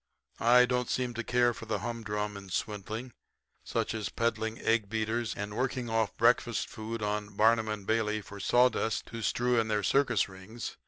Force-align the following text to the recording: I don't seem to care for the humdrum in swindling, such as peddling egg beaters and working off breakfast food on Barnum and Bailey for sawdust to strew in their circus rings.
I 0.39 0.65
don't 0.65 0.89
seem 0.89 1.13
to 1.13 1.23
care 1.23 1.53
for 1.53 1.67
the 1.67 1.77
humdrum 1.77 2.35
in 2.35 2.49
swindling, 2.49 3.13
such 3.63 3.93
as 3.93 4.09
peddling 4.09 4.59
egg 4.59 4.89
beaters 4.89 5.35
and 5.35 5.55
working 5.55 5.91
off 5.91 6.17
breakfast 6.17 6.67
food 6.71 7.03
on 7.03 7.35
Barnum 7.37 7.67
and 7.67 7.85
Bailey 7.85 8.19
for 8.21 8.39
sawdust 8.39 9.05
to 9.09 9.21
strew 9.21 9.59
in 9.59 9.67
their 9.67 9.83
circus 9.83 10.27
rings. 10.27 10.75